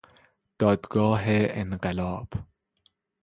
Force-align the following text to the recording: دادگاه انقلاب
دادگاه 0.59 1.21
انقلاب 1.27 2.27